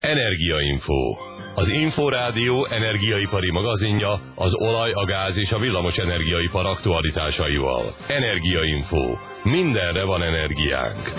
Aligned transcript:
Energiainfo. 0.00 1.16
Az 1.54 1.68
Inforádió 1.68 2.66
energiaipari 2.70 3.50
magazinja 3.50 4.32
az 4.34 4.54
olaj, 4.54 4.92
a 4.92 5.04
gáz 5.04 5.36
és 5.36 5.52
a 5.52 5.58
villamos 5.58 5.96
energiaipar 5.96 6.66
aktualitásaival. 6.66 7.94
Energiainfo. 8.08 9.16
Mindenre 9.44 10.04
van 10.04 10.22
energiánk. 10.22 11.12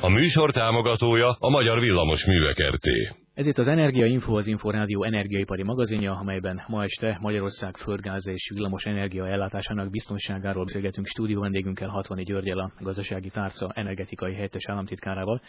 A 0.00 0.08
műsor 0.08 0.50
támogatója 0.50 1.36
a 1.38 1.50
Magyar 1.50 1.80
Villamos 1.80 2.26
Művek 2.26 2.56
RT. 2.74 2.86
Ez 3.34 3.46
itt 3.46 3.58
az 3.58 3.68
Energia 3.68 4.06
Info, 4.06 4.36
az 4.36 4.46
Inforádió 4.46 5.04
energiaipari 5.04 5.62
magazinja, 5.62 6.12
amelyben 6.12 6.62
ma 6.68 6.82
este 6.82 7.18
Magyarország 7.20 7.76
földgáz 7.76 8.26
és 8.26 8.50
villamos 8.54 8.84
energia 8.84 9.26
ellátásának 9.26 9.90
biztonságáról 9.90 10.64
beszélgetünk 10.64 11.06
stúdió 11.06 11.40
vendégünkkel, 11.40 11.88
60 11.88 12.24
Györgyel, 12.24 12.58
a 12.58 12.72
gazdasági 12.80 13.28
tárca 13.28 13.70
energetikai 13.74 14.34
helyettes 14.34 14.68
államtitkárával. 14.68 15.40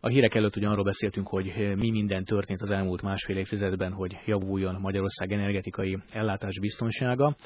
A 0.00 0.08
hírek 0.08 0.34
előtt 0.34 0.56
ugye 0.56 0.68
arról 0.68 0.84
beszéltünk, 0.84 1.28
hogy 1.28 1.74
mi 1.76 1.90
minden 1.90 2.24
történt 2.24 2.60
az 2.60 2.70
elmúlt 2.70 3.02
másfél 3.02 3.36
évtizedben, 3.36 3.92
hogy 3.92 4.18
javuljon 4.26 4.80
Magyarország 4.80 5.32
energetikai 5.32 5.98
ellátás 6.10 6.58
biztonsága. 6.60 7.36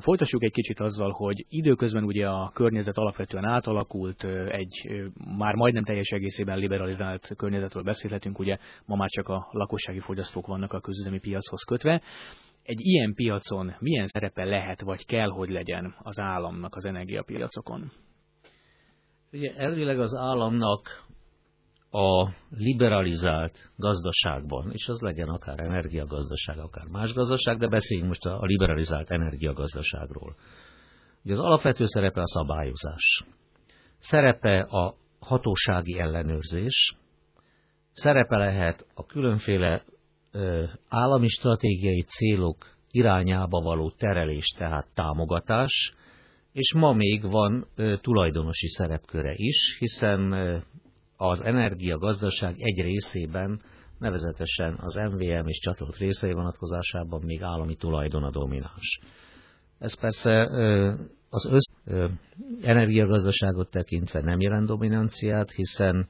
Folytassuk 0.00 0.42
egy 0.42 0.52
kicsit 0.52 0.80
azzal, 0.80 1.10
hogy 1.10 1.44
időközben 1.48 2.04
ugye 2.04 2.28
a 2.28 2.50
környezet 2.54 2.96
alapvetően 2.96 3.44
átalakult, 3.44 4.24
egy 4.48 4.90
már 5.38 5.54
majdnem 5.54 5.84
teljes 5.84 6.08
egészében 6.08 6.58
liberalizált 6.58 7.32
környezetről 7.36 7.82
beszélhetünk, 7.82 8.38
ugye 8.38 8.56
ma 8.84 8.96
már 8.96 9.08
csak 9.08 9.28
a 9.28 9.48
lakossági 9.50 10.00
fogyasztók 10.00 10.46
vannak 10.46 10.72
a 10.72 10.80
közüzemi 10.80 11.18
piachoz 11.18 11.62
kötve. 11.62 12.02
Egy 12.62 12.80
ilyen 12.80 13.14
piacon 13.14 13.74
milyen 13.78 14.06
szerepe 14.06 14.44
lehet, 14.44 14.80
vagy 14.80 15.06
kell, 15.06 15.28
hogy 15.28 15.48
legyen 15.48 15.94
az 15.98 16.18
államnak 16.20 16.74
az 16.74 16.84
energiapiacokon? 16.84 17.92
Ugye 19.32 19.54
elvileg 19.56 19.98
az 19.98 20.14
államnak 20.14 21.04
a 21.90 22.30
liberalizált 22.50 23.70
gazdaságban, 23.76 24.70
és 24.72 24.88
az 24.88 25.00
legyen 25.00 25.28
akár 25.28 25.58
energiagazdaság, 25.58 26.58
akár 26.58 26.86
más 26.86 27.12
gazdaság, 27.12 27.58
de 27.58 27.68
beszéljünk 27.68 28.08
most 28.08 28.26
a 28.26 28.44
liberalizált 28.44 29.10
energiagazdaságról. 29.10 30.36
Ugye 31.24 31.32
az 31.32 31.40
alapvető 31.40 31.84
szerepe 31.86 32.20
a 32.20 32.26
szabályozás. 32.26 33.24
Szerepe 33.98 34.60
a 34.60 34.94
hatósági 35.18 35.98
ellenőrzés, 35.98 36.96
szerepe 37.92 38.36
lehet 38.36 38.86
a 38.94 39.06
különféle 39.06 39.84
ö, 40.30 40.64
állami 40.88 41.28
stratégiai 41.28 42.02
célok 42.02 42.76
irányába 42.90 43.60
való 43.60 43.90
terelés, 43.90 44.46
tehát 44.58 44.88
támogatás, 44.94 45.94
és 46.52 46.74
ma 46.74 46.92
még 46.92 47.30
van 47.30 47.66
tulajdonosi 48.00 48.68
szerepköre 48.68 49.32
is, 49.36 49.76
hiszen 49.78 50.32
az 51.16 51.40
energiagazdaság 51.40 52.54
egy 52.58 52.80
részében, 52.82 53.60
nevezetesen 53.98 54.74
az 54.80 54.94
MVM 54.94 55.46
és 55.46 55.58
csatolt 55.58 55.96
részei 55.96 56.32
vonatkozásában 56.32 57.22
még 57.24 57.42
állami 57.42 57.76
tulajdon 57.76 58.22
a 58.22 58.30
domináns. 58.30 59.00
Ez 59.78 59.94
persze 59.94 60.40
az 61.28 61.44
össz 61.50 61.94
energiagazdaságot 62.62 63.70
tekintve 63.70 64.20
nem 64.20 64.40
jelent 64.40 64.66
dominanciát, 64.66 65.50
hiszen 65.50 66.08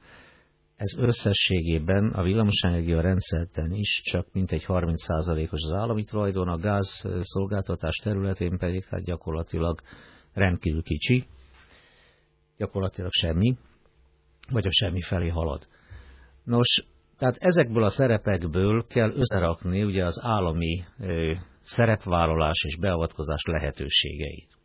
ez 0.75 0.97
összességében 0.97 2.11
a 2.11 2.23
villamosenergia 2.23 3.01
rendszerten 3.01 3.71
is 3.71 4.01
csak 4.03 4.27
mintegy 4.31 4.65
30%-os 4.67 5.61
az 5.63 5.71
állami 5.71 6.03
tulajdon, 6.03 6.47
a 6.47 6.57
gáz 6.57 7.03
szolgáltatás 7.21 7.95
területén 7.95 8.57
pedig 8.57 8.83
hát 8.83 9.03
gyakorlatilag 9.03 9.81
rendkívül 10.33 10.83
kicsi, 10.83 11.27
gyakorlatilag 12.57 13.11
semmi 13.11 13.57
vagy 14.51 14.65
a 14.65 14.71
semmi 14.71 15.01
felé 15.01 15.27
halad. 15.27 15.67
Nos, 16.43 16.85
tehát 17.17 17.35
ezekből 17.39 17.83
a 17.83 17.89
szerepekből 17.89 18.85
kell 18.87 19.11
összerakni 19.11 19.83
ugye 19.83 20.05
az 20.05 20.19
állami 20.23 20.83
ö, 20.99 21.33
szerepvállalás 21.59 22.63
és 22.63 22.77
beavatkozás 22.77 23.41
lehetőségeit. 23.45 24.57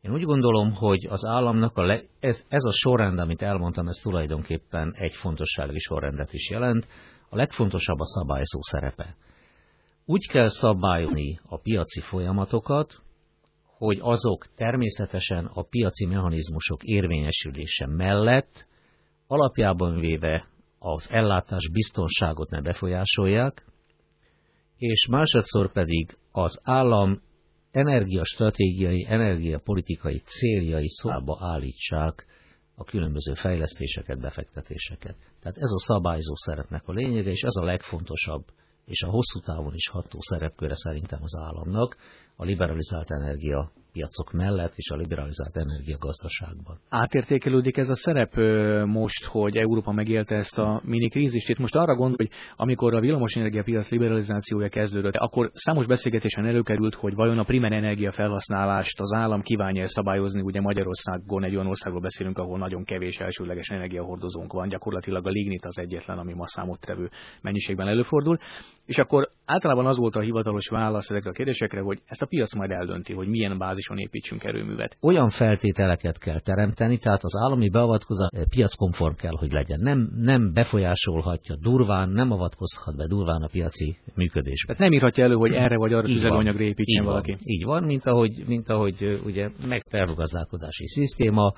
Én 0.00 0.12
úgy 0.12 0.22
gondolom, 0.22 0.72
hogy 0.72 1.06
az 1.06 1.24
államnak 1.24 1.76
a 1.76 1.82
le, 1.82 2.02
ez, 2.20 2.44
ez 2.48 2.64
a 2.64 2.72
sorrend, 2.72 3.18
amit 3.18 3.42
elmondtam, 3.42 3.86
ez 3.86 3.96
tulajdonképpen 3.96 4.94
egy 4.96 5.12
fontossági 5.12 5.78
sorrendet 5.78 6.32
is 6.32 6.50
jelent. 6.50 6.88
A 7.28 7.36
legfontosabb 7.36 7.98
a 7.98 8.06
szabályzó 8.06 8.60
szerepe. 8.62 9.16
Úgy 10.04 10.26
kell 10.28 10.48
szabályozni 10.48 11.40
a 11.48 11.58
piaci 11.58 12.00
folyamatokat, 12.00 13.02
hogy 13.76 13.98
azok 14.00 14.46
természetesen 14.54 15.44
a 15.44 15.62
piaci 15.62 16.06
mechanizmusok 16.06 16.82
érvényesülése 16.82 17.86
mellett 17.86 18.66
alapjában 19.26 20.00
véve 20.00 20.48
az 20.78 21.08
ellátás 21.10 21.70
biztonságot 21.72 22.50
ne 22.50 22.60
befolyásolják, 22.60 23.64
és 24.76 25.06
másodszor 25.06 25.72
pedig 25.72 26.16
az 26.32 26.60
állam 26.62 27.22
energiastratégiai, 27.70 29.06
energiapolitikai 29.08 30.18
céljai 30.18 30.88
szóba 30.88 31.38
állítsák 31.40 32.26
a 32.74 32.84
különböző 32.84 33.34
fejlesztéseket, 33.34 34.20
befektetéseket. 34.20 35.16
Tehát 35.40 35.56
ez 35.56 35.70
a 35.72 35.78
szabályzó 35.78 36.34
szerepnek 36.36 36.82
a 36.88 36.92
lényege, 36.92 37.30
és 37.30 37.42
ez 37.42 37.56
a 37.56 37.64
legfontosabb, 37.64 38.44
és 38.84 39.02
a 39.02 39.10
hosszú 39.10 39.40
távon 39.40 39.74
is 39.74 39.88
ható 39.88 40.18
szerepköre 40.20 40.76
szerintem 40.76 41.20
az 41.22 41.34
államnak, 41.34 41.96
a 42.36 42.44
liberalizált 42.44 43.10
energia 43.10 43.72
piacok 43.94 44.32
mellett 44.32 44.72
és 44.74 44.90
a 44.90 44.96
liberalizált 44.96 45.56
energiagazdaságban. 45.56 46.76
Átértékelődik 46.88 47.76
ez 47.76 47.88
a 47.88 47.94
szerep 47.94 48.34
most, 48.86 49.24
hogy 49.24 49.56
Európa 49.56 49.92
megélte 49.92 50.36
ezt 50.36 50.58
a 50.58 50.82
mini 50.84 51.08
krízist? 51.08 51.48
Itt 51.48 51.58
most 51.58 51.74
arra 51.74 51.94
gondol, 51.94 52.16
hogy 52.16 52.30
amikor 52.56 52.94
a 52.94 53.00
villamosenergia 53.00 53.62
piac 53.62 53.90
liberalizációja 53.90 54.68
kezdődött, 54.68 55.14
akkor 55.14 55.50
számos 55.52 55.86
beszélgetésen 55.86 56.46
előkerült, 56.46 56.94
hogy 56.94 57.14
vajon 57.14 57.38
a 57.38 57.44
primer 57.44 57.72
energia 57.72 58.12
felhasználást 58.12 59.00
az 59.00 59.12
állam 59.14 59.40
kívánja 59.40 59.88
szabályozni. 59.88 60.40
Ugye 60.40 60.60
Magyarországon 60.60 61.44
egy 61.44 61.54
olyan 61.54 61.66
országról 61.66 62.00
beszélünk, 62.00 62.38
ahol 62.38 62.58
nagyon 62.58 62.84
kevés 62.84 63.16
elsőleges 63.18 63.68
energiahordozónk 63.68 64.52
van, 64.52 64.68
gyakorlatilag 64.68 65.26
a 65.26 65.30
lignit 65.30 65.64
az 65.64 65.78
egyetlen, 65.78 66.18
ami 66.18 66.32
ma 66.32 66.46
számottevő 66.46 67.10
mennyiségben 67.40 67.88
előfordul. 67.88 68.38
És 68.86 68.98
akkor 68.98 69.28
általában 69.44 69.86
az 69.86 69.96
volt 69.96 70.16
a 70.16 70.20
hivatalos 70.20 70.68
válasz 70.68 71.10
ezekre 71.10 71.30
a 71.30 71.32
kérdésekre, 71.32 71.80
hogy 71.80 72.02
ezt 72.06 72.22
a 72.22 72.26
piac 72.26 72.54
majd 72.54 72.70
eldönti, 72.70 73.12
hogy 73.12 73.28
milyen 73.28 73.58
bázison 73.88 73.98
építsünk 73.98 74.44
erőművet. 74.44 74.96
Olyan 75.00 75.30
feltételeket 75.30 76.18
kell 76.18 76.40
teremteni, 76.40 76.98
tehát 76.98 77.22
az 77.22 77.36
állami 77.36 77.70
beavatkozás 77.70 78.28
piackonform 78.48 79.14
kell, 79.14 79.36
hogy 79.38 79.52
legyen. 79.52 79.78
Nem, 79.82 80.10
nem 80.16 80.52
befolyásolhatja 80.52 81.56
durván, 81.56 82.08
nem 82.08 82.30
avatkozhat 82.30 82.96
be 82.96 83.06
durván 83.06 83.42
a 83.42 83.46
piaci 83.46 83.96
működésbe. 84.14 84.72
Tehát 84.72 84.82
nem 84.82 84.92
írhatja 84.92 85.24
elő, 85.24 85.34
hogy 85.34 85.52
erre 85.52 85.76
vagy 85.76 85.92
arra 85.92 86.06
tüzelőanyagra 86.06 86.62
építsen 86.62 87.02
így 87.02 87.08
valaki. 87.08 87.30
Van, 87.30 87.40
így 87.42 87.64
van, 87.64 87.82
mint 87.84 88.06
ahogy, 88.06 88.44
mint 88.46 88.68
ahogy 88.68 89.20
ugye 89.24 89.50
megfelgazdálkodási 89.66 90.86
szisztéma, 90.86 91.52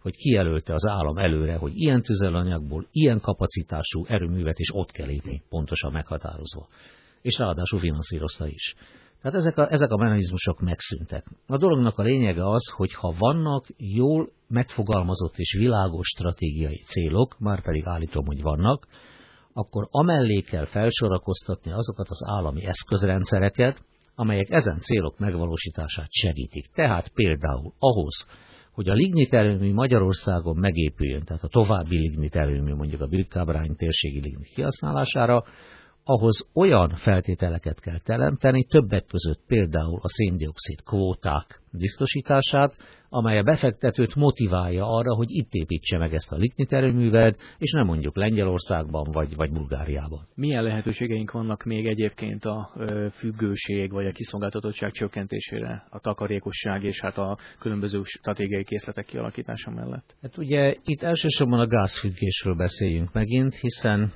hogy 0.00 0.16
kijelölte 0.16 0.74
az 0.74 0.86
állam 0.86 1.16
előre, 1.16 1.56
hogy 1.56 1.72
ilyen 1.74 2.00
tüzelőanyagból, 2.00 2.86
ilyen 2.90 3.20
kapacitású 3.20 4.04
erőművet 4.06 4.58
is 4.58 4.74
ott 4.74 4.90
kell 4.90 5.08
épni, 5.08 5.42
pontosan 5.48 5.92
meghatározva. 5.92 6.66
És 7.22 7.38
ráadásul 7.38 7.78
finanszírozta 7.78 8.46
is. 8.46 8.74
Tehát 9.22 9.36
ezek 9.38 9.58
a, 9.58 9.72
ezek 9.72 9.90
a 9.90 9.96
mechanizmusok 9.96 10.60
megszűntek. 10.60 11.26
A 11.46 11.56
dolognak 11.56 11.98
a 11.98 12.02
lényege 12.02 12.48
az, 12.48 12.70
hogy 12.76 12.94
ha 12.94 13.14
vannak 13.18 13.66
jól 13.76 14.28
megfogalmazott 14.48 15.36
és 15.36 15.52
világos 15.58 16.06
stratégiai 16.06 16.82
célok, 16.86 17.38
már 17.38 17.62
pedig 17.62 17.86
állítom, 17.86 18.26
hogy 18.26 18.42
vannak, 18.42 18.86
akkor 19.52 19.88
amellé 19.90 20.40
kell 20.40 20.66
felsorakoztatni 20.66 21.72
azokat 21.72 22.08
az 22.08 22.24
állami 22.26 22.64
eszközrendszereket, 22.64 23.84
amelyek 24.14 24.50
ezen 24.50 24.80
célok 24.80 25.18
megvalósítását 25.18 26.10
segítik. 26.10 26.66
Tehát 26.66 27.08
például 27.08 27.72
ahhoz, 27.78 28.26
hogy 28.72 28.88
a 28.88 28.94
lignit 28.94 29.34
erőmű 29.34 29.72
Magyarországon 29.72 30.56
megépüljön, 30.56 31.22
tehát 31.24 31.42
a 31.42 31.48
további 31.48 31.98
lignit 31.98 32.36
erőmű 32.36 32.74
mondjuk 32.74 33.00
a 33.00 33.06
Birkábrány 33.06 33.76
térségi 33.76 34.20
lignit 34.20 34.52
kihasználására, 34.54 35.44
ahhoz 36.04 36.48
olyan 36.54 36.88
feltételeket 36.88 37.80
kell 37.80 37.98
teremteni, 37.98 38.64
többek 38.64 39.04
között 39.06 39.40
például 39.46 39.98
a 40.02 40.08
széndiokszid 40.08 40.82
kvóták 40.82 41.60
biztosítását, 41.70 42.76
amely 43.08 43.38
a 43.38 43.42
befektetőt 43.42 44.14
motiválja 44.14 44.86
arra, 44.86 45.14
hogy 45.14 45.30
itt 45.30 45.52
építse 45.52 45.98
meg 45.98 46.14
ezt 46.14 46.32
a 46.32 46.36
lignit 46.36 46.72
erőművet, 46.72 47.38
és 47.58 47.72
nem 47.72 47.86
mondjuk 47.86 48.16
Lengyelországban 48.16 49.08
vagy, 49.12 49.34
vagy 49.34 49.52
Bulgáriában. 49.52 50.20
Milyen 50.34 50.62
lehetőségeink 50.62 51.30
vannak 51.30 51.64
még 51.64 51.86
egyébként 51.86 52.44
a 52.44 52.72
függőség 53.12 53.90
vagy 53.90 54.06
a 54.06 54.12
kiszolgáltatottság 54.12 54.92
csökkentésére, 54.92 55.86
a 55.90 56.00
takarékosság 56.00 56.84
és 56.84 57.00
hát 57.00 57.18
a 57.18 57.38
különböző 57.58 58.00
stratégiai 58.02 58.64
készletek 58.64 59.04
kialakítása 59.04 59.70
mellett? 59.70 60.16
Hát 60.22 60.38
ugye 60.38 60.74
itt 60.84 61.02
elsősorban 61.02 61.58
a 61.58 61.66
gázfüggésről 61.66 62.54
beszéljünk 62.54 63.12
megint, 63.12 63.54
hiszen 63.54 64.12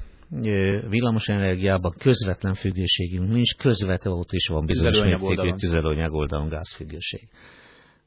villamosenergiában 0.88 1.94
közvetlen 1.98 2.54
függőségünk 2.54 3.28
nincs, 3.28 3.56
közvetve 3.56 4.10
ott 4.10 4.32
is 4.32 4.46
van 4.46 4.66
bizonyos 4.66 5.00
mértékű 5.00 5.54
tüzelőanyag 5.56 6.12
oldalon 6.12 6.48
gázfüggőség. 6.48 7.28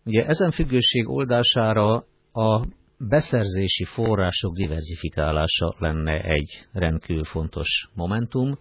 Ugye 0.06 0.26
ezen 0.26 0.52
függőség 0.52 1.10
oldására 1.10 1.94
a 2.34 2.66
beszerzési 2.98 3.86
források 3.86 4.54
diversifikálása 4.54 5.76
lenne 5.78 6.24
egy 6.24 6.68
rendkívül 6.72 7.24
fontos 7.24 7.90
momentum, 7.94 8.58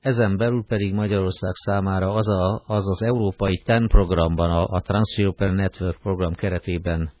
ezen 0.00 0.36
belül 0.36 0.64
pedig 0.68 0.92
Magyarország 0.92 1.54
számára 1.54 2.12
az 2.12 2.28
a, 2.28 2.62
az, 2.66 2.88
az 2.88 3.02
európai 3.02 3.62
TEN 3.64 3.88
programban, 3.88 4.50
a, 4.50 4.64
a 4.64 4.80
Trans-European 4.80 5.54
Network 5.54 6.00
program 6.00 6.32
keretében 6.32 7.12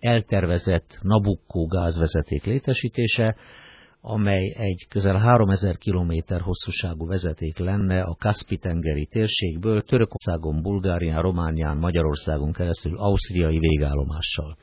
eltervezett 0.00 0.98
Nabucco 1.02 1.66
gázvezeték 1.66 2.44
létesítése, 2.44 3.36
amely 4.00 4.54
egy 4.56 4.86
közel 4.88 5.16
3000 5.16 5.76
km 5.78 6.34
hosszúságú 6.42 7.06
vezeték 7.06 7.58
lenne 7.58 8.02
a 8.02 8.16
Kaspi-tengeri 8.18 9.06
térségből 9.06 9.82
Törökországon, 9.82 10.62
Bulgárián, 10.62 11.22
Románián, 11.22 11.76
Magyarországon 11.76 12.52
keresztül 12.52 12.98
ausztriai 12.98 13.58
végállomással. 13.58 14.56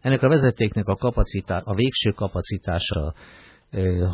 Ennek 0.00 0.22
a 0.22 0.28
vezetéknek 0.28 0.86
a, 0.86 0.96
kapacitá- 0.96 1.66
a 1.66 1.74
végső 1.74 2.10
kapacitása 2.10 3.14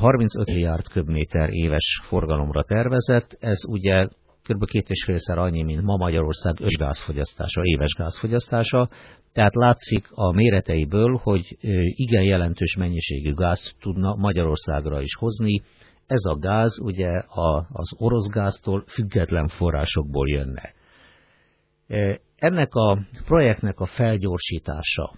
35 0.01 0.47
milliárd 0.47 0.89
köbméter 0.89 1.49
éves 1.51 2.01
forgalomra 2.03 2.63
tervezett, 2.63 3.37
ez 3.41 3.59
ugye 3.69 4.09
kb. 4.43 4.65
két 4.65 4.89
és 4.89 5.05
félszer 5.05 5.39
annyi, 5.39 5.63
mint 5.63 5.83
ma 5.83 5.97
Magyarország 5.97 6.55
gázfogyasztása, 6.79 7.61
éves 7.65 7.95
gázfogyasztása, 7.95 8.89
tehát 9.33 9.55
látszik 9.55 10.09
a 10.11 10.33
méreteiből, 10.33 11.21
hogy 11.23 11.57
igen 11.95 12.23
jelentős 12.23 12.77
mennyiségű 12.77 13.35
gáz 13.35 13.75
tudna 13.81 14.15
Magyarországra 14.15 15.01
is 15.01 15.15
hozni. 15.15 15.63
Ez 16.07 16.25
a 16.25 16.37
gáz 16.37 16.79
ugye 16.81 17.23
az 17.69 17.91
orosz 17.97 18.29
gáztól 18.29 18.85
független 18.87 19.49
forrásokból 19.49 20.29
jönne. 20.29 20.73
Ennek 22.37 22.75
a 22.75 22.99
projektnek 23.25 23.81
a 23.81 23.87
felgyorsítása, 23.87 25.13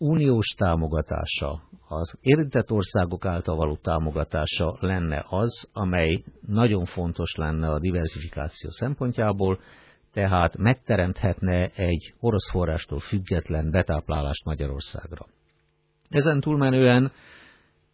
uniós 0.00 0.46
támogatása, 0.46 1.62
az 1.88 2.18
érintett 2.20 2.70
országok 2.70 3.24
által 3.24 3.56
való 3.56 3.76
támogatása 3.76 4.76
lenne 4.80 5.24
az, 5.28 5.68
amely 5.72 6.22
nagyon 6.46 6.84
fontos 6.84 7.34
lenne 7.34 7.68
a 7.68 7.78
diversifikáció 7.78 8.70
szempontjából, 8.70 9.60
tehát 10.12 10.56
megteremthetne 10.56 11.68
egy 11.68 12.14
orosz 12.20 12.50
forrástól 12.50 13.00
független 13.00 13.70
betáplálást 13.70 14.44
Magyarországra. 14.44 15.26
Ezen 16.08 16.40
túlmenően 16.40 17.12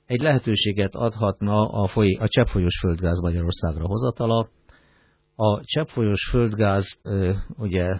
egy 0.06 0.20
lehetőséget 0.20 0.94
adhatna 0.94 1.68
a, 1.68 1.88
foly, 1.88 2.16
a 2.20 2.28
cseppfolyós 2.28 2.78
földgáz 2.78 3.20
Magyarországra 3.20 3.86
hozatala. 3.86 4.48
A 5.36 5.60
cseppfolyós 5.64 6.28
földgáz 6.30 7.00
ugye 7.56 7.98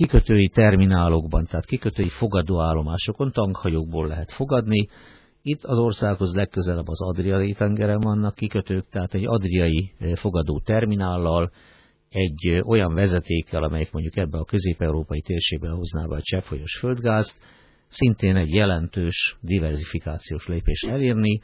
kikötői 0.00 0.48
terminálokban, 0.48 1.46
tehát 1.46 1.64
kikötői 1.64 2.08
fogadóállomásokon 2.08 3.32
tankhajókból 3.32 4.06
lehet 4.06 4.32
fogadni. 4.32 4.88
Itt 5.42 5.64
az 5.64 5.78
országhoz 5.78 6.34
legközelebb 6.34 6.88
az 6.88 7.02
Adriai 7.02 7.52
tengeren 7.52 8.00
vannak 8.00 8.34
kikötők, 8.34 8.88
tehát 8.90 9.14
egy 9.14 9.26
adriai 9.26 9.92
fogadó 10.14 10.60
terminállal 10.64 11.50
egy 12.08 12.60
olyan 12.66 12.94
vezetékkel, 12.94 13.62
amelyik 13.62 13.92
mondjuk 13.92 14.16
ebbe 14.16 14.38
a 14.38 14.44
közép-európai 14.44 15.20
térségbe 15.20 15.68
hozná 15.68 16.06
be 16.06 16.14
a 16.14 16.22
cseppfolyós 16.22 16.76
földgázt, 16.78 17.36
szintén 17.88 18.36
egy 18.36 18.54
jelentős 18.54 19.36
diversifikációs 19.40 20.46
lépést 20.46 20.86
elérni. 20.86 21.40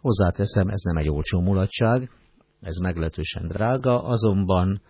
Hozzáteszem, 0.00 0.68
ez 0.68 0.80
nem 0.80 0.96
egy 0.96 1.08
olcsó 1.08 1.40
mulatság, 1.40 2.10
ez 2.60 2.76
meglehetősen 2.76 3.46
drága, 3.46 4.02
azonban 4.02 4.82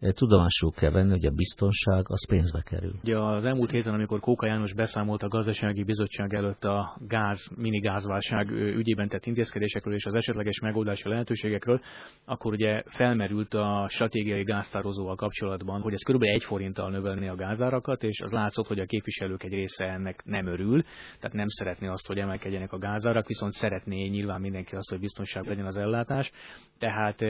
tudomásul 0.00 0.72
kell 0.72 0.90
venni, 0.90 1.10
hogy 1.10 1.24
a 1.24 1.30
biztonság 1.30 2.04
az 2.08 2.26
pénzbe 2.28 2.62
kerül. 2.64 2.94
Ugye 3.02 3.18
az 3.18 3.44
elmúlt 3.44 3.70
héten, 3.70 3.94
amikor 3.94 4.20
Kóka 4.20 4.46
János 4.46 4.74
beszámolt 4.74 5.22
a 5.22 5.28
gazdasági 5.28 5.84
bizottság 5.84 6.34
előtt 6.34 6.64
a 6.64 6.96
gáz, 7.06 7.50
mini 7.56 7.78
gázválság 7.78 8.50
ügyében 8.50 9.08
tett 9.08 9.26
intézkedésekről 9.26 9.94
és 9.94 10.04
az 10.04 10.14
esetleges 10.14 10.60
megoldási 10.60 11.08
lehetőségekről, 11.08 11.80
akkor 12.24 12.52
ugye 12.52 12.82
felmerült 12.86 13.54
a 13.54 13.86
stratégiai 13.90 14.42
gáztározóval 14.42 15.14
kapcsolatban, 15.14 15.80
hogy 15.80 15.92
ez 15.92 16.02
kb. 16.02 16.22
egy 16.22 16.44
forinttal 16.44 16.90
növelni 16.90 17.28
a 17.28 17.34
gázárakat, 17.34 18.02
és 18.02 18.20
az 18.20 18.30
látszott, 18.30 18.66
hogy 18.66 18.78
a 18.78 18.86
képviselők 18.86 19.42
egy 19.42 19.52
része 19.52 19.84
ennek 19.84 20.22
nem 20.24 20.46
örül, 20.46 20.82
tehát 21.20 21.36
nem 21.36 21.48
szeretné 21.48 21.86
azt, 21.86 22.06
hogy 22.06 22.18
emelkedjenek 22.18 22.72
a 22.72 22.78
gázárak, 22.78 23.26
viszont 23.26 23.52
szeretné 23.52 24.06
nyilván 24.08 24.40
mindenki 24.40 24.74
azt, 24.74 24.90
hogy 24.90 25.00
biztonság 25.00 25.46
legyen 25.46 25.66
az 25.66 25.76
ellátás. 25.76 26.30
Tehát 26.78 27.20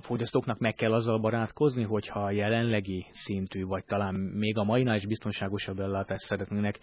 a 0.00 0.06
fogyasztóknak 0.06 0.58
meg 0.58 0.74
kell 0.74 0.92
azzal 0.92 1.18
barátkozni, 1.18 1.82
hogyha 1.82 2.24
a 2.24 2.30
jelenlegi 2.30 3.06
szintű, 3.10 3.64
vagy 3.64 3.84
talán 3.84 4.14
még 4.14 4.56
a 4.56 4.64
mainál 4.64 4.96
is 4.96 5.06
biztonságosabb 5.06 5.78
ellátást 5.78 6.24
szeretnének, 6.26 6.78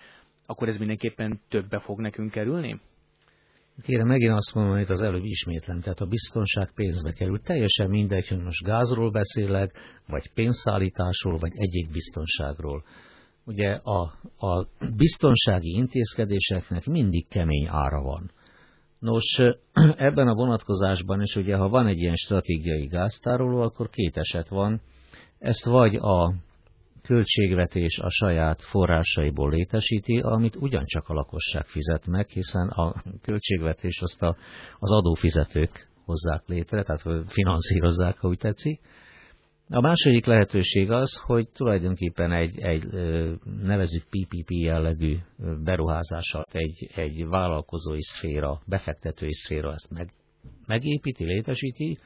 akkor 0.46 0.68
ez 0.68 0.78
mindenképpen 0.78 1.40
többe 1.50 1.80
fog 1.80 2.00
nekünk 2.00 2.32
kerülni? 2.32 2.80
Kérem, 3.82 4.08
megint 4.08 4.32
azt 4.32 4.54
mondom, 4.54 4.74
amit 4.74 4.90
az 4.90 5.02
előbb 5.02 5.24
ismétlem, 5.24 5.80
tehát 5.82 6.00
a 6.00 6.06
biztonság 6.06 6.72
pénzbe 6.74 7.12
kerül. 7.12 7.42
Teljesen 7.42 7.90
mindegy, 7.90 8.28
hogy 8.28 8.44
most 8.44 8.64
gázról 8.64 9.12
beszélek, 9.12 9.72
vagy 10.08 10.34
pénzszállításról, 10.34 11.38
vagy 11.38 11.52
egyik 11.54 11.92
biztonságról. 11.92 12.84
Ugye 13.46 13.70
a, 13.74 14.02
a 14.48 14.68
biztonsági 14.96 15.70
intézkedéseknek 15.70 16.86
mindig 16.86 17.28
kemény 17.28 17.68
ára 17.68 18.02
van. 18.02 18.32
Nos, 19.00 19.42
ebben 20.08 20.28
a 20.28 20.34
vonatkozásban 20.34 21.22
is 21.22 21.36
ugye, 21.36 21.56
ha 21.56 21.70
van 21.70 21.88
egy 21.88 21.98
ilyen 21.98 22.16
stratégiai 22.16 22.88
gáztároló, 22.88 23.62
akkor 23.62 23.90
két 23.90 24.18
eset 24.18 24.48
van. 24.48 24.82
Ezt 25.40 25.66
vagy 25.66 25.96
a 25.96 26.34
költségvetés 27.02 28.00
a 28.00 28.10
saját 28.10 28.62
forrásaiból 28.62 29.50
létesíti, 29.50 30.20
amit 30.20 30.56
ugyancsak 30.56 31.08
a 31.08 31.14
lakosság 31.14 31.66
fizet 31.66 32.08
meg, 32.08 32.30
hiszen 32.30 32.68
a 32.68 32.94
költségvetés 33.22 34.02
azt 34.02 34.22
a, 34.22 34.36
az 34.80 34.92
adófizetők 34.92 35.88
hozzák 36.06 36.44
létre, 36.46 36.84
tehát 36.84 37.26
finanszírozzák, 37.28 38.18
ha 38.18 38.36
tetszik. 38.36 38.82
A 39.70 39.82
második 39.82 40.26
lehetőség 40.26 40.92
az, 40.92 41.22
hogy 41.26 41.50
tulajdonképpen 41.50 42.32
egy, 42.32 42.60
egy 42.60 42.84
nevezük 43.62 44.04
PPP 44.04 44.50
jellegű 44.50 45.18
beruházással 45.64 46.46
egy, 46.52 46.90
egy 46.96 47.26
vállalkozói 47.26 48.04
szféra, 48.04 48.62
befektetői 48.66 49.34
szféra 49.34 49.72
ezt 49.72 49.90
meg, 49.90 50.14
megépíti, 50.66 51.26
létesíti, 51.26 52.00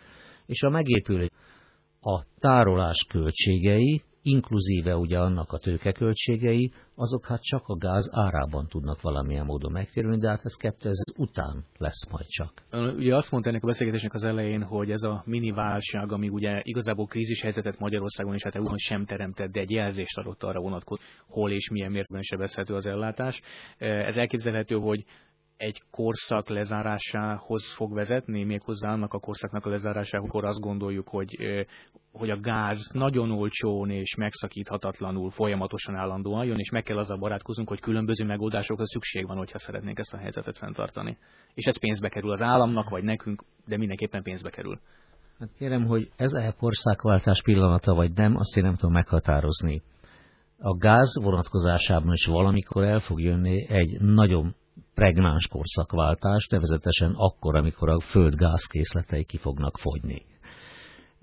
és 0.46 0.62
a 0.62 0.70
megépülés 0.70 1.30
a 2.02 2.24
tárolás 2.40 3.06
költségei, 3.10 4.02
inkluzíve 4.22 4.98
ugye 4.98 5.20
annak 5.20 5.52
a 5.52 5.58
tőkeköltségei, 5.58 6.74
azok 6.96 7.26
hát 7.26 7.42
csak 7.42 7.68
a 7.68 7.78
gáz 7.78 8.10
árában 8.12 8.68
tudnak 8.68 9.02
valamilyen 9.02 9.46
módon 9.46 9.72
megtérülni, 9.72 10.18
de 10.18 10.30
hát 10.30 10.42
ez 10.44 10.54
2000 10.54 10.94
után 11.18 11.66
lesz 11.78 12.10
majd 12.12 12.26
csak. 12.28 12.54
Ugye 12.72 13.16
azt 13.16 13.32
mondta 13.32 13.50
ennek 13.50 13.64
a 13.64 13.68
beszélgetésnek 13.68 14.14
az 14.14 14.24
elején, 14.24 14.64
hogy 14.64 14.92
ez 14.92 15.02
a 15.02 15.24
mini 15.26 15.52
válság, 15.52 16.12
ami 16.12 16.30
ugye 16.30 16.62
igazából 16.64 17.06
krízis 17.06 17.42
helyzetet 17.42 17.80
Magyarországon 17.80 18.34
és 18.34 18.44
hát 18.44 18.56
EU-ban 18.56 18.78
sem 18.78 19.06
teremtett, 19.06 19.52
de 19.52 19.60
egy 19.60 19.72
jelzést 19.72 20.18
adott 20.18 20.44
arra 20.44 20.60
vonatkozó, 20.60 21.02
hol 21.28 21.52
és 21.52 21.70
milyen 21.70 21.92
mértékben 21.92 22.22
sebezhető 22.22 22.74
az 22.74 22.86
ellátás. 22.86 23.42
Ez 23.78 24.16
elképzelhető, 24.16 24.76
hogy 24.76 25.06
egy 25.62 25.82
korszak 25.92 26.50
lezárásához 26.50 27.74
fog 27.74 27.94
vezetni, 27.94 28.44
méghozzá 28.44 28.92
annak 28.92 29.14
a 29.14 29.20
korszaknak 29.20 29.66
a 29.66 29.70
lezárásához, 29.70 30.28
akkor 30.28 30.46
azt 30.46 30.60
gondoljuk, 30.60 31.08
hogy, 31.08 31.38
hogy 32.12 32.30
a 32.30 32.40
gáz 32.40 32.90
nagyon 32.94 33.32
olcsón 33.32 33.90
és 33.90 34.16
megszakíthatatlanul 34.16 35.30
folyamatosan 35.30 35.96
állandóan 35.96 36.46
jön, 36.46 36.60
és 36.60 36.70
meg 36.70 36.84
kell 36.84 36.98
azzal 36.98 37.18
barátkoznunk, 37.18 37.70
hogy 37.70 37.80
különböző 37.80 38.26
megoldásokra 38.26 38.88
szükség 38.88 39.28
van, 39.28 39.38
hogyha 39.38 39.58
szeretnénk 39.58 40.00
ezt 40.00 40.14
a 40.14 40.18
helyzetet 40.18 40.58
fenntartani. 40.58 41.18
És 41.54 41.66
ez 41.66 41.80
pénzbe 41.80 42.10
kerül 42.10 42.32
az 42.32 42.42
államnak, 42.42 42.90
vagy 42.90 43.04
nekünk, 43.04 43.44
de 43.66 43.78
mindenképpen 43.78 44.24
pénzbe 44.24 44.50
kerül. 44.50 44.80
Hát 45.40 45.50
kérem, 45.58 45.86
hogy 45.86 46.12
ez 46.16 46.34
a 46.34 46.54
korszakváltás 46.60 47.42
pillanata, 47.42 47.94
vagy 47.94 48.14
nem, 48.14 48.36
azt 48.36 48.58
én 48.58 48.64
nem 48.64 48.76
tudom 48.76 48.94
meghatározni. 48.94 49.82
A 50.58 50.78
gáz 50.78 51.22
vonatkozásában 51.22 52.14
is 52.14 52.26
valamikor 52.26 52.84
el 52.84 53.00
fog 53.00 53.20
jönni 53.20 53.70
egy 53.70 54.02
nagyon 54.02 54.56
pregnáns 54.94 55.48
korszakváltás, 55.48 56.48
nevezetesen 56.48 57.14
akkor, 57.16 57.56
amikor 57.56 57.90
a 57.90 58.00
föld 58.00 58.36
gázkészletei 58.36 59.24
ki 59.24 59.38
fognak 59.38 59.78
fogyni. 59.78 60.26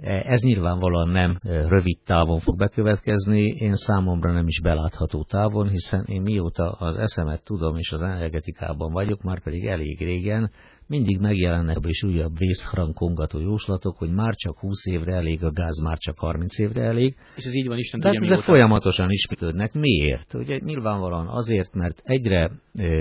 Ez 0.02 0.40
nyilvánvalóan 0.40 1.08
nem 1.08 1.38
rövid 1.42 1.98
távon 2.04 2.40
fog 2.40 2.56
bekövetkezni, 2.56 3.40
én 3.40 3.74
számomra 3.74 4.32
nem 4.32 4.46
is 4.46 4.60
belátható 4.60 5.24
távon, 5.24 5.68
hiszen 5.68 6.04
én 6.06 6.22
mióta 6.22 6.70
az 6.70 6.96
eszemet 6.98 7.44
tudom 7.44 7.76
és 7.76 7.90
az 7.90 8.00
energetikában 8.02 8.92
vagyok, 8.92 9.22
már 9.22 9.42
pedig 9.42 9.66
elég 9.66 9.98
régen, 9.98 10.50
mindig 10.88 11.18
megjelennek 11.18 11.76
és 11.87 12.02
újabb 12.02 12.38
vészharankongató 12.38 13.40
jóslatok, 13.40 13.97
hogy 13.97 14.11
már 14.11 14.35
csak 14.35 14.59
20 14.59 14.87
évre 14.87 15.14
elég, 15.14 15.45
a 15.45 15.50
gáz 15.50 15.80
már 15.83 15.99
csak 15.99 16.18
30 16.18 16.59
évre 16.59 16.83
elég. 16.83 17.16
És 17.37 17.45
ez 17.45 17.54
így 17.54 17.66
van, 17.66 17.78
Isten 17.78 18.00
tudja, 18.00 18.21
ezek 18.21 18.40
folyamatosan 18.40 19.11
ismétlődnek. 19.11 19.73
Miért? 19.73 20.35
Ugye 20.35 20.59
nyilvánvalóan 20.64 21.26
azért, 21.26 21.75
mert 21.75 22.00
egyre 22.04 22.50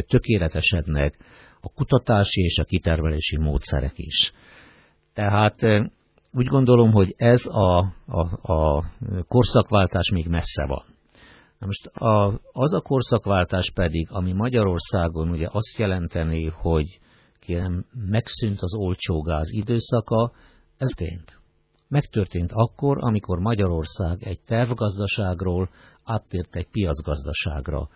tökéletesednek 0.08 1.18
a 1.62 1.70
kutatási 1.70 2.42
és 2.42 2.58
a 2.58 2.64
kitermelési 2.64 3.38
módszerek 3.38 3.94
is. 3.96 4.34
Tehát 5.14 5.62
úgy 6.32 6.46
gondolom, 6.46 6.92
hogy 6.92 7.14
ez 7.18 7.46
a, 7.46 7.78
a, 8.06 8.54
a 8.54 8.84
korszakváltás 9.28 10.12
még 10.12 10.28
messze 10.28 10.66
van. 10.66 10.84
Na 11.60 11.66
most 11.66 11.86
a, 11.86 12.42
az 12.52 12.74
a 12.74 12.82
korszakváltás 12.82 13.72
pedig, 13.74 14.08
ami 14.12 14.34
Magyarországon 14.34 15.30
ugye 15.30 15.48
azt 15.52 15.78
jelenteni, 15.78 16.46
hogy 16.46 17.00
kérem, 17.48 17.86
megszűnt 18.10 18.62
az 18.62 18.76
olcsó 18.76 19.22
gáz 19.22 19.50
időszaka, 19.52 20.32
ez 20.78 20.88
történt. 20.96 21.40
Megtörtént 21.88 22.52
akkor, 22.54 22.98
amikor 23.00 23.40
Magyarország 23.40 24.24
egy 24.24 24.40
tervgazdaságról 24.40 25.70
áttért 26.04 26.56
egy 26.56 26.68
piacgazdaságra. 26.72 27.90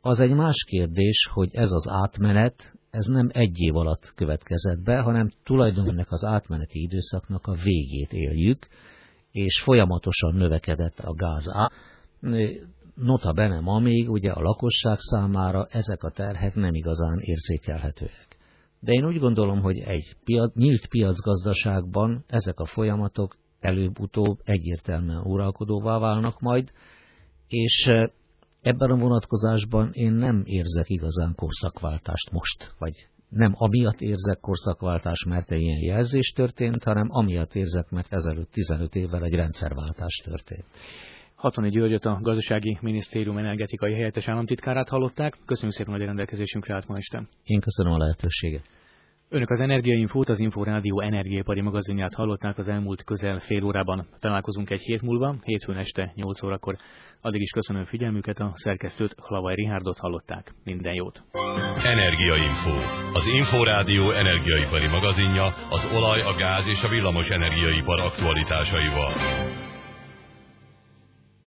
Az 0.00 0.20
egy 0.20 0.34
más 0.34 0.64
kérdés, 0.64 1.28
hogy 1.32 1.48
ez 1.52 1.70
az 1.72 1.88
átmenet, 1.88 2.74
ez 2.90 3.06
nem 3.06 3.28
egy 3.32 3.60
év 3.60 3.76
alatt 3.76 4.12
következett 4.14 4.82
be, 4.82 5.00
hanem 5.00 5.30
tulajdonképpen 5.44 6.06
az 6.08 6.24
átmeneti 6.24 6.82
időszaknak 6.82 7.46
a 7.46 7.56
végét 7.62 8.12
éljük, 8.12 8.66
és 9.30 9.60
folyamatosan 9.62 10.34
növekedett 10.34 10.98
a 10.98 11.14
gáz 11.14 11.48
át. 11.48 11.72
Nota 12.94 13.32
bene 13.32 13.60
ma 13.60 13.78
még 13.78 14.10
ugye 14.10 14.30
a 14.30 14.40
lakosság 14.40 14.98
számára 14.98 15.66
ezek 15.70 16.02
a 16.02 16.10
terhek 16.10 16.54
nem 16.54 16.74
igazán 16.74 17.18
érzékelhetőek. 17.18 18.36
De 18.80 18.92
én 18.92 19.06
úgy 19.06 19.18
gondolom, 19.18 19.60
hogy 19.60 19.78
egy 19.78 20.16
piac, 20.24 20.54
nyílt 20.54 20.86
piacgazdaságban 20.86 22.24
ezek 22.26 22.60
a 22.60 22.66
folyamatok 22.66 23.36
előbb-utóbb 23.60 24.38
egyértelműen 24.44 25.22
uralkodóvá 25.24 25.98
válnak 25.98 26.40
majd, 26.40 26.70
és 27.48 27.90
ebben 28.60 28.90
a 28.90 28.96
vonatkozásban 28.96 29.90
én 29.92 30.12
nem 30.12 30.42
érzek 30.44 30.88
igazán 30.88 31.34
korszakváltást 31.34 32.30
most, 32.30 32.74
vagy 32.78 33.08
nem 33.28 33.52
amiatt 33.54 34.00
érzek 34.00 34.40
korszakváltás, 34.40 35.24
mert 35.24 35.50
egy 35.50 35.60
ilyen 35.60 35.82
jelzés 35.82 36.30
történt, 36.30 36.84
hanem 36.84 37.06
amiatt 37.10 37.54
érzek, 37.54 37.90
mert 37.90 38.12
ezelőtt 38.12 38.50
15 38.50 38.94
évvel 38.94 39.24
egy 39.24 39.34
rendszerváltás 39.34 40.22
történt. 40.24 40.66
Hatoni 41.36 41.70
Györgyöt, 41.70 42.04
a 42.04 42.18
Gazdasági 42.22 42.78
Minisztérium 42.80 43.38
energetikai 43.38 43.92
helyettes 43.92 44.28
államtitkárát 44.28 44.88
hallották. 44.88 45.38
Köszönjük 45.46 45.76
szépen, 45.76 45.92
hogy 45.92 46.02
a 46.02 46.06
rendelkezésünkre 46.06 46.74
állt 46.74 46.88
ma 46.88 46.96
este. 46.96 47.22
Én 47.44 47.60
köszönöm 47.60 47.92
a 47.92 47.98
lehetőséget. 47.98 48.62
Önök 49.28 49.50
az 49.50 49.60
Energiainfót, 49.60 50.28
az 50.28 50.38
Inforádió 50.38 51.00
energiaipari 51.00 51.60
magazinját 51.60 52.14
hallották 52.14 52.58
az 52.58 52.68
elmúlt 52.68 53.04
közel 53.04 53.38
fél 53.38 53.64
órában. 53.64 54.06
Találkozunk 54.18 54.70
egy 54.70 54.80
hét 54.80 55.02
múlva, 55.02 55.36
hétfőn 55.42 55.76
este 55.76 56.12
8 56.14 56.42
órakor. 56.42 56.76
Addig 57.20 57.40
is 57.40 57.50
köszönöm 57.50 57.84
figyelmüket, 57.84 58.38
a 58.38 58.52
szerkesztőt 58.54 59.14
Hlavai 59.18 59.54
Rihárdot 59.54 59.98
hallották. 59.98 60.54
Minden 60.64 60.94
jót! 60.94 61.22
Energiainfo, 61.84 62.74
az 63.12 63.26
Inforádió 63.26 64.10
energiaipari 64.10 64.88
magazinja 64.88 65.44
az 65.70 65.90
olaj, 65.94 66.20
a 66.22 66.34
gáz 66.34 66.66
és 66.66 66.82
a 66.84 66.88
villamos 66.88 67.30
energiaipar 67.30 68.00
aktualitásaival. 68.00 69.12